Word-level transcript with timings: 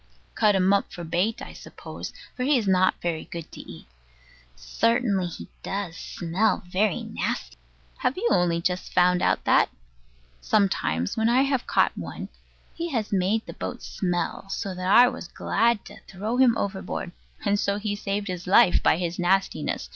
Cut 0.33 0.55
him 0.55 0.73
up 0.73 0.91
for 0.91 1.03
bait, 1.03 1.43
I 1.43 1.53
suppose, 1.53 2.11
for 2.35 2.41
he 2.41 2.57
is 2.57 2.67
not 2.67 2.99
very 3.03 3.25
good 3.25 3.51
to 3.51 3.59
eat. 3.61 3.85
Certainly, 4.55 5.27
he 5.27 5.47
does 5.61 5.95
smell 5.95 6.63
very 6.67 7.03
nasty. 7.03 7.55
Have 7.99 8.17
you 8.17 8.27
only 8.31 8.61
just 8.61 8.91
found 8.93 9.21
out 9.21 9.43
that? 9.43 9.69
Sometimes 10.41 11.15
when 11.17 11.29
I 11.29 11.43
have 11.43 11.67
caught 11.67 11.95
one, 11.95 12.29
he 12.73 12.89
has 12.89 13.13
made 13.13 13.45
the 13.45 13.53
boat 13.53 13.83
smell 13.83 14.49
so 14.49 14.73
that 14.73 14.89
I 14.89 15.07
was 15.07 15.27
glad 15.27 15.85
to 15.85 15.97
throw 16.07 16.37
him 16.37 16.57
overboard, 16.57 17.11
and 17.45 17.59
so 17.59 17.77
he 17.77 17.95
saved 17.95 18.27
his 18.27 18.47
life 18.47 18.81
by 18.81 18.97
his 18.97 19.19
nastiness. 19.19 19.87